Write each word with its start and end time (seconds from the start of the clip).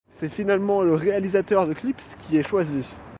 C'est 0.09 0.33
finalement 0.33 0.81
le 0.81 0.95
réalisateur 0.95 1.67
de 1.67 1.73
clips 1.73 2.01
qui 2.25 2.35
est 2.35 2.41
choisi. 2.41 2.95